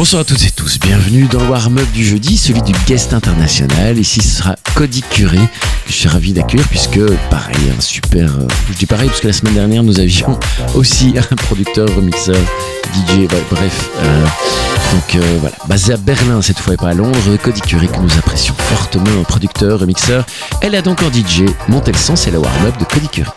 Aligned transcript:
Bonsoir 0.00 0.22
à 0.22 0.24
toutes 0.24 0.42
et 0.46 0.50
tous, 0.50 0.78
bienvenue 0.80 1.26
dans 1.26 1.40
le 1.40 1.48
warm-up 1.50 1.86
du 1.92 2.02
jeudi, 2.06 2.38
celui 2.38 2.62
du 2.62 2.72
guest 2.86 3.12
international. 3.12 3.98
Ici 3.98 4.22
ce 4.22 4.38
sera 4.38 4.56
Cody 4.74 5.02
Curé, 5.02 5.36
que 5.36 5.88
je 5.88 5.92
suis 5.92 6.08
ravi 6.08 6.32
d'accueillir 6.32 6.66
puisque 6.68 6.98
pareil, 7.28 7.70
un 7.76 7.80
super... 7.82 8.34
Euh, 8.34 8.48
je 8.70 8.78
dis 8.78 8.86
pareil 8.86 9.10
parce 9.10 9.20
que 9.20 9.26
la 9.26 9.34
semaine 9.34 9.52
dernière 9.52 9.82
nous 9.82 10.00
avions 10.00 10.40
aussi 10.74 11.16
un 11.18 11.36
producteur, 11.36 11.86
remixeur, 11.94 12.40
DJ, 12.94 13.28
bref. 13.50 13.90
Euh, 13.98 14.24
donc 14.94 15.16
euh, 15.16 15.36
voilà, 15.40 15.56
basé 15.68 15.92
à 15.92 15.98
Berlin 15.98 16.40
cette 16.40 16.60
fois 16.60 16.72
et 16.72 16.78
pas 16.78 16.88
à 16.88 16.94
Londres, 16.94 17.36
Cody 17.44 17.60
Curé 17.60 17.86
que 17.86 17.98
nous 17.98 18.16
apprécions 18.16 18.54
fortement, 18.54 19.22
producteur, 19.24 19.80
remixeur. 19.80 20.24
Elle 20.62 20.76
a 20.76 20.80
donc 20.80 21.02
en 21.02 21.12
DJ, 21.12 21.42
montez 21.68 21.92
le 21.92 21.98
son, 21.98 22.16
c'est 22.16 22.30
le 22.30 22.38
warm-up 22.38 22.78
de 22.78 22.84
Cody 22.86 23.08
Curé. 23.08 23.28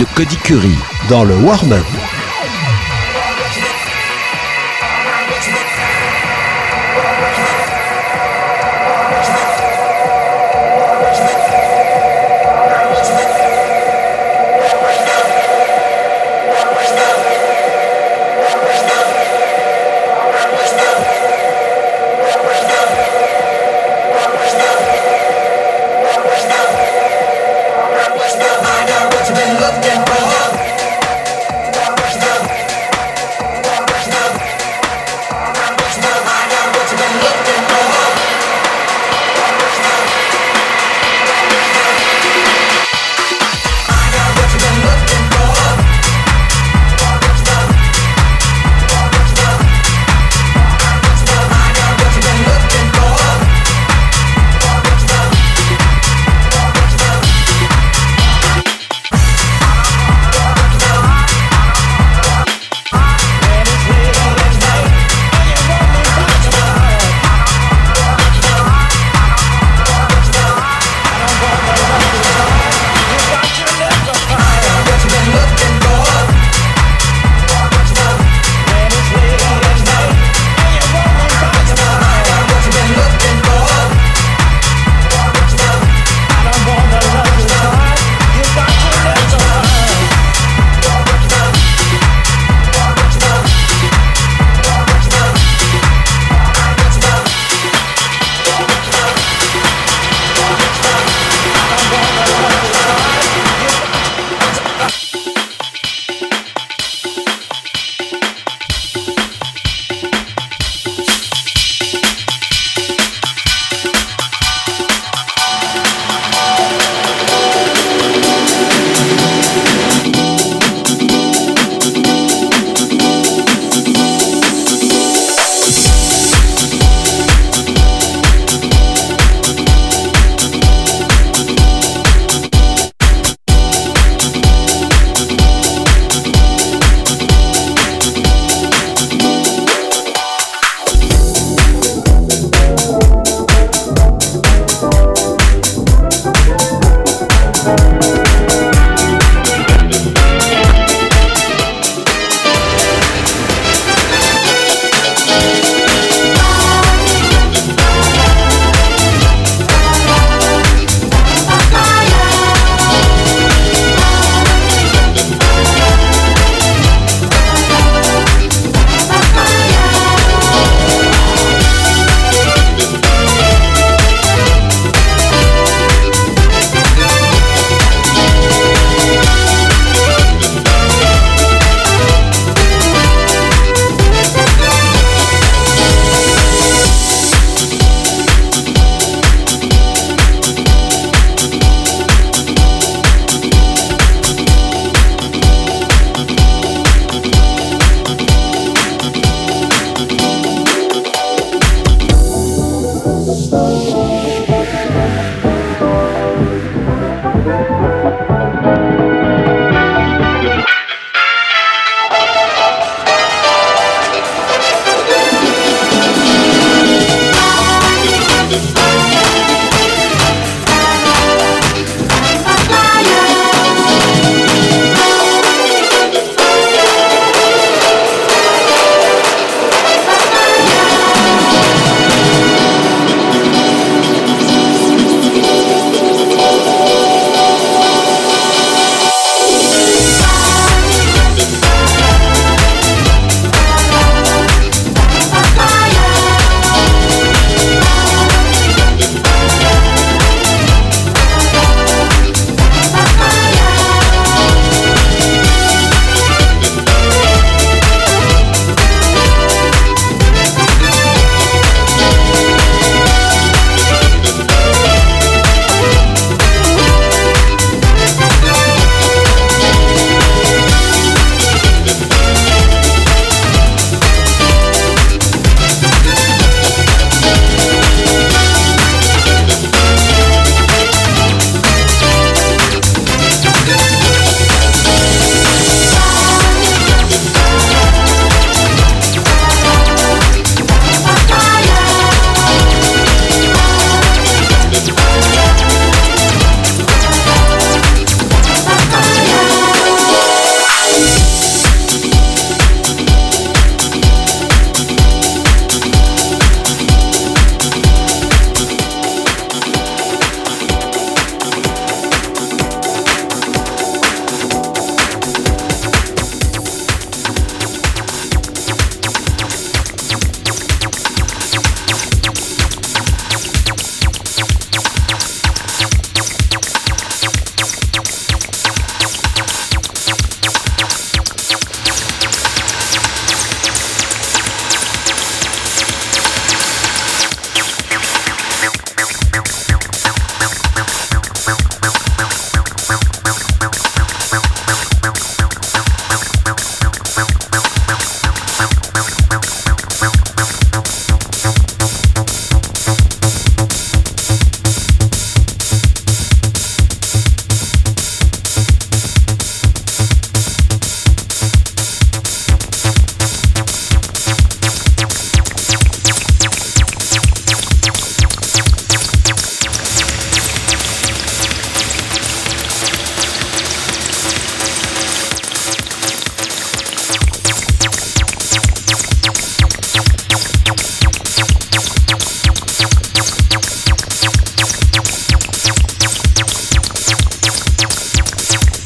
De 0.00 0.06
Cody 0.14 0.36
Curry. 0.38 0.78
Dans 1.10 1.24
le 1.24 1.36
warm-up. 1.36 2.09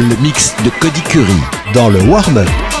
Le 0.00 0.16
mix 0.16 0.54
de 0.64 0.70
Cody 0.80 1.02
Curry 1.02 1.40
dans 1.72 1.88
le 1.88 2.02
warm-up. 2.02 2.73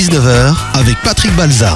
19h 0.00 0.54
avec 0.72 0.98
Patrick 1.02 1.36
Balza. 1.36 1.74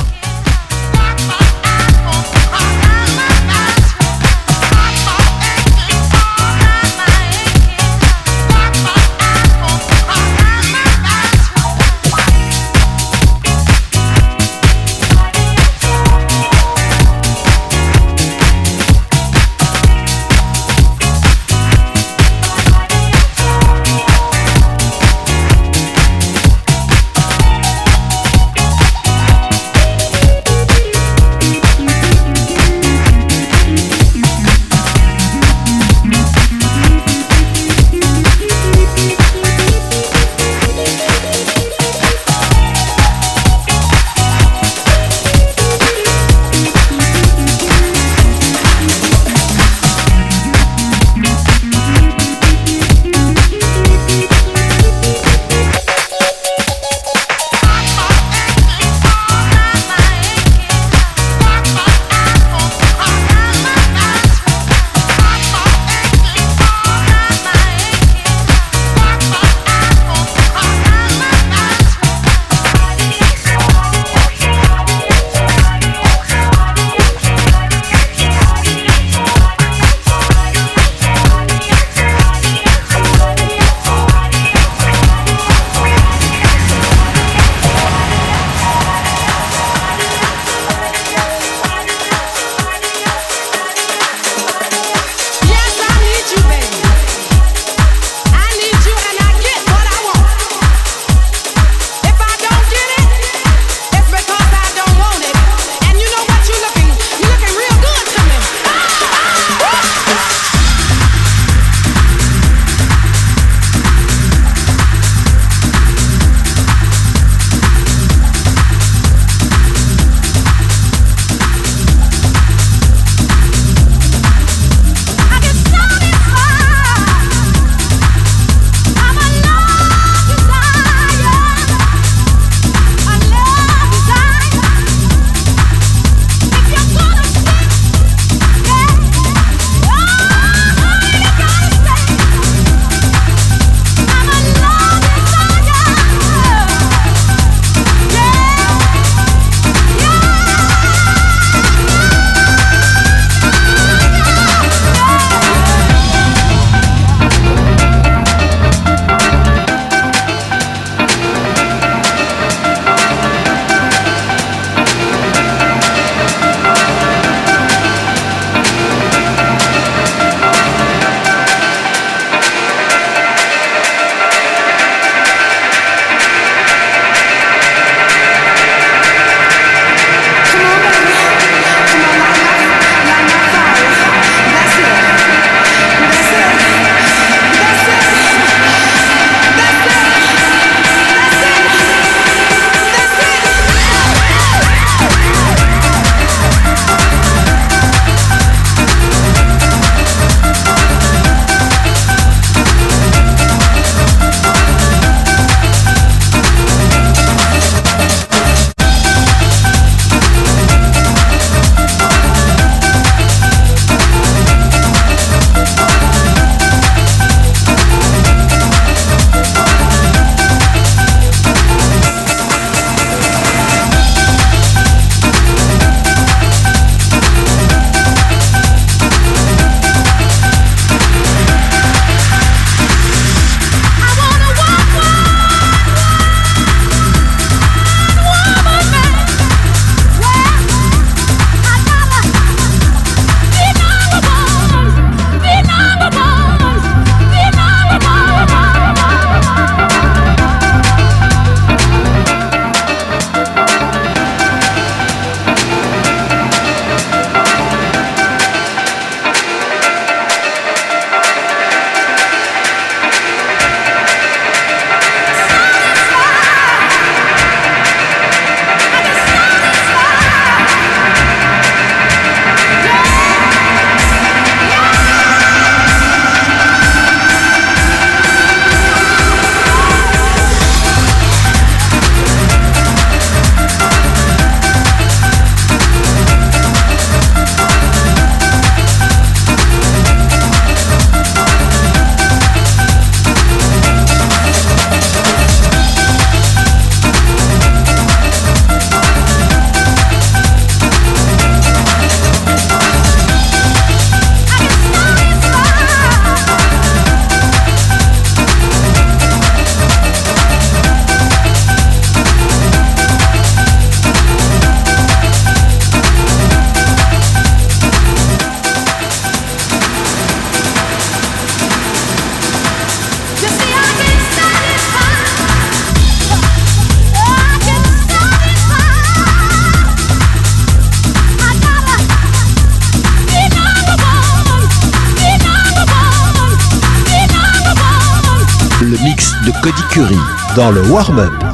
Dans 340.56 340.72
le 340.72 340.82
warm-up. 340.90 341.53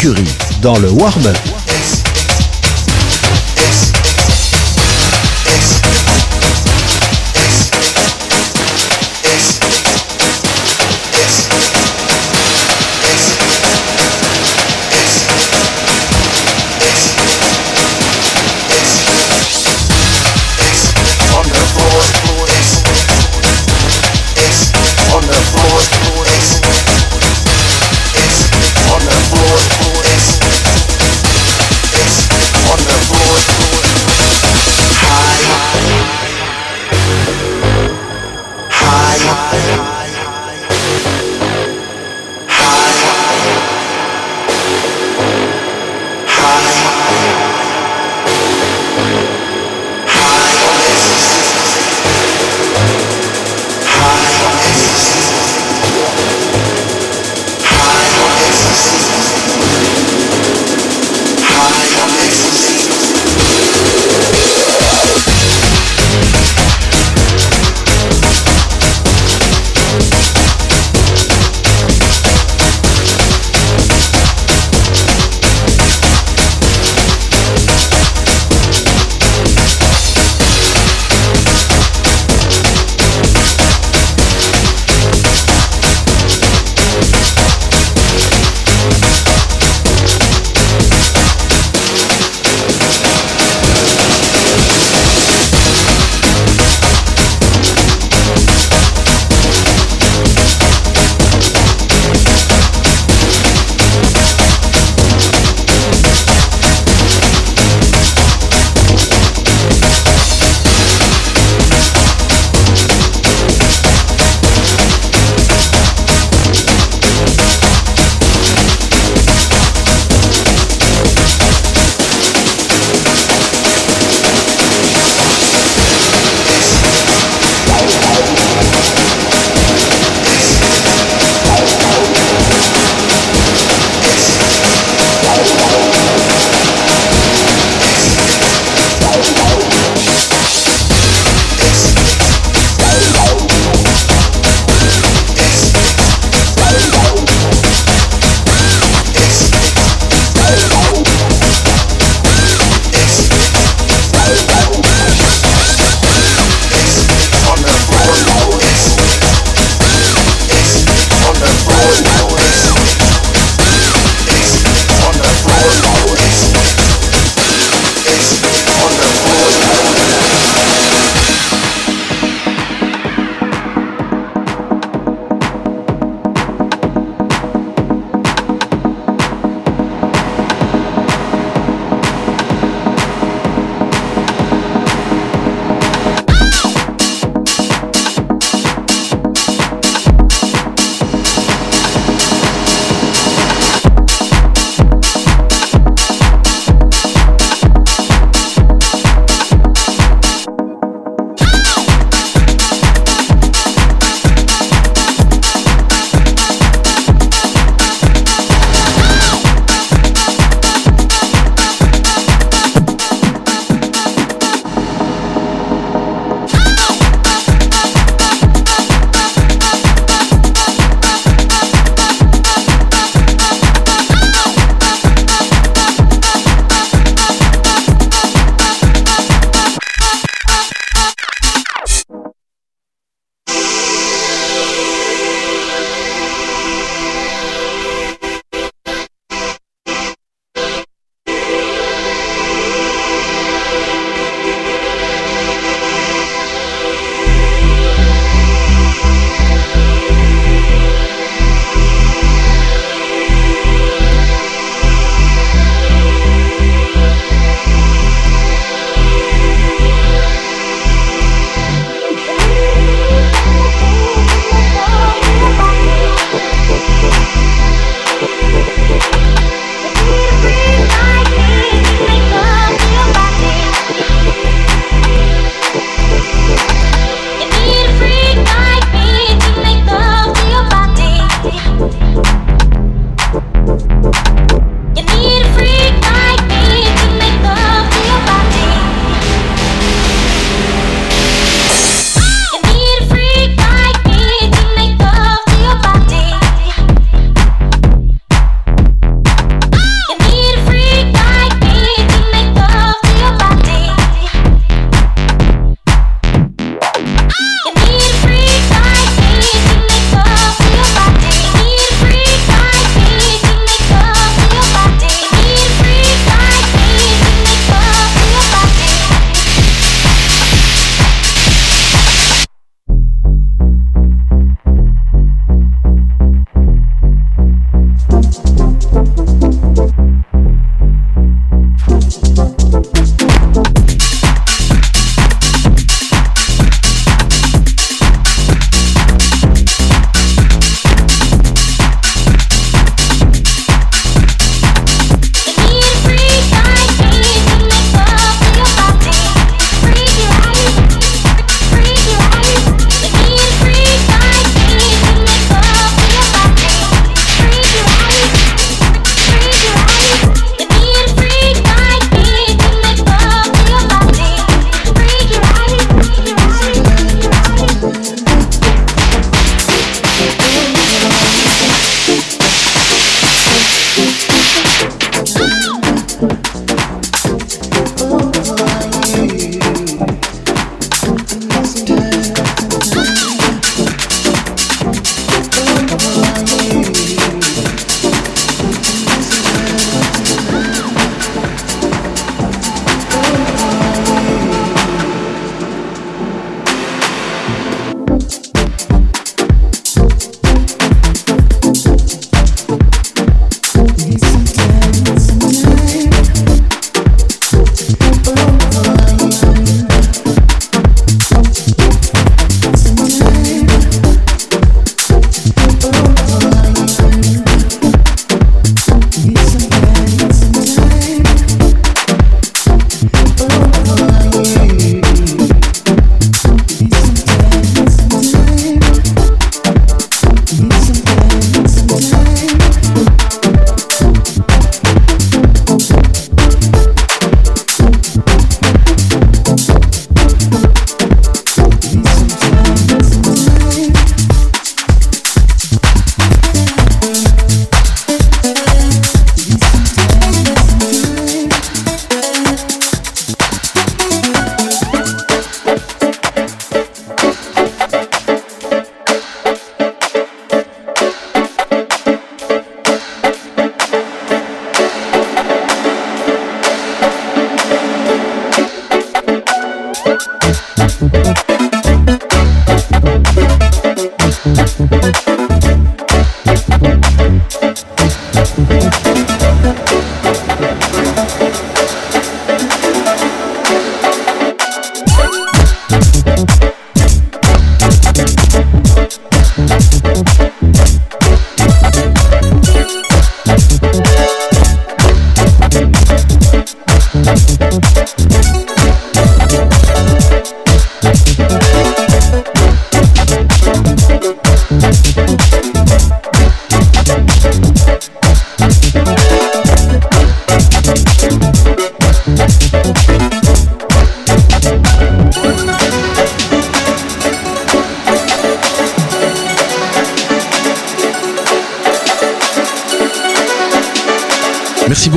Curry. 0.00 0.24
Dans 0.62 0.78
le 0.78 0.88
warm-up. 0.88 1.69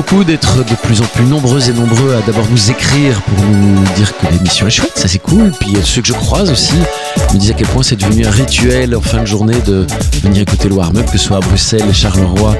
Beaucoup 0.06 0.24
d'être 0.24 0.66
de 0.66 0.76
plus 0.76 1.02
en 1.02 1.06
plus 1.06 1.24
nombreux 1.24 1.70
et 1.70 1.74
nombreux 1.74 2.16
à 2.16 2.22
d'abord 2.26 2.46
nous 2.50 2.70
écrire 2.70 3.22
pour 3.22 3.46
nous 3.46 3.84
dire 3.96 4.12
que 4.18 4.28
l'émission 4.34 4.68
est 4.68 4.72
chouette, 4.72 4.92
ça 4.96 5.08
c'est 5.08 5.20
cool. 5.20 5.52
Puis 5.60 5.76
euh, 5.76 5.82
ceux 5.84 6.02
que 6.02 6.08
je 6.08 6.14
croise 6.14 6.52
aussi 6.52 6.74
me 7.34 7.38
disent 7.38 7.52
à 7.52 7.54
quel 7.54 7.68
point 7.68 7.84
c'est 7.84 7.96
devenu 7.96 8.26
un 8.26 8.32
rituel 8.32 8.96
en 8.96 9.02
fin 9.02 9.22
de 9.22 9.28
journée 9.28 9.60
de 9.66 9.86
venir 10.24 10.42
écouter 10.42 10.68
le 10.68 10.76
warm-up, 10.76 11.06
que 11.06 11.18
ce 11.18 11.26
soit 11.26 11.38
à 11.38 11.40
Bruxelles, 11.40 11.94
Charleroi 11.94 12.58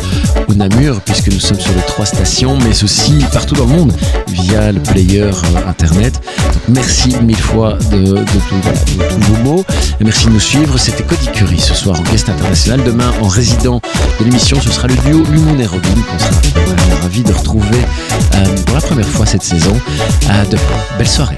ou 0.48 0.54
Namur, 0.54 1.02
puisque 1.02 1.28
nous 1.28 1.40
sommes 1.40 1.60
sur 1.60 1.74
les 1.74 1.82
trois 1.82 2.06
stations, 2.06 2.58
mais 2.60 2.84
aussi 2.84 3.18
partout 3.34 3.56
dans 3.56 3.66
le 3.66 3.74
monde 3.74 3.94
via 4.30 4.72
le 4.72 4.80
player 4.80 5.24
euh, 5.24 5.68
internet. 5.68 6.22
Merci 6.70 7.16
mille 7.24 7.36
fois 7.36 7.78
de, 7.92 8.24
tous 8.48 9.34
vos 9.34 9.44
mots. 9.44 9.66
Et 10.00 10.04
merci 10.04 10.28
de 10.28 10.32
nous 10.32 10.40
suivre. 10.40 10.78
C'était 10.78 11.04
Cody 11.04 11.28
Curry 11.34 11.60
ce 11.60 11.74
soir 11.74 12.00
en 12.00 12.04
guest 12.04 12.30
international. 12.30 12.84
Demain, 12.84 13.12
en 13.22 13.28
résident 13.28 13.82
de 14.20 14.26
l'émission, 14.26 14.60
ce 14.62 14.72
sera 14.72 14.88
le 14.88 14.96
duo 14.96 15.24
Lumon 15.32 15.60
et 15.60 15.66
Robin 15.66 15.90
qu'on 16.10 16.20
sera 16.20 16.42
vraiment 16.66 17.02
ravis 17.02 17.24
de 17.24 17.33
retrouver 17.34 17.82
euh, 18.36 18.46
pour 18.66 18.76
la 18.76 18.82
première 18.82 19.08
fois 19.08 19.26
cette 19.26 19.44
saison. 19.44 19.76
À 20.30 20.46
demain. 20.46 20.62
Belle 20.98 21.08
soirée. 21.08 21.38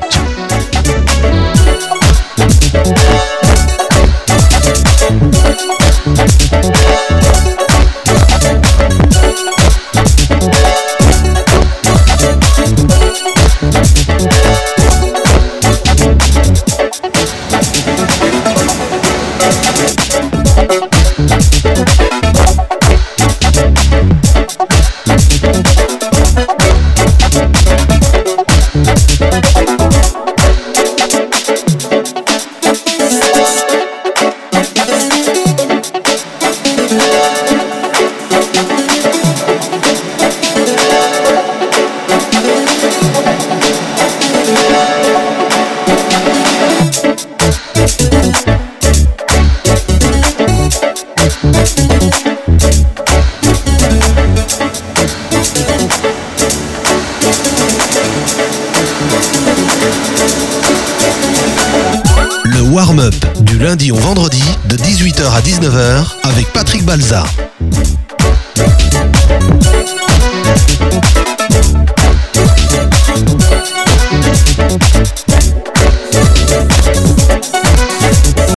Lundi 63.66 63.92
au 63.92 63.96
vendredi 63.96 64.44
de 64.70 64.78
18h 64.78 65.24
à 65.34 65.42
19h 65.42 66.06
avec 66.22 66.54
Patrick 66.54 66.86
Balza. 66.86 67.24